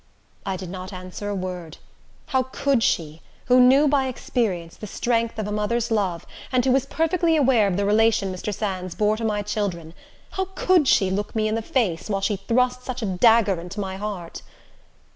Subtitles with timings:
[0.47, 1.77] I did not answer a word.
[2.29, 6.71] How could she, who knew by experience the strength of a mother's love, and who
[6.71, 8.51] was perfectly aware of the relation Mr.
[8.51, 12.83] Sands bore to my children,—how could she look me in the face, while she thrust
[12.83, 14.41] such a dagger into my heart?